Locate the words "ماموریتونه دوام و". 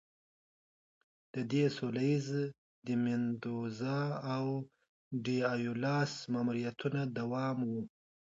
6.33-7.71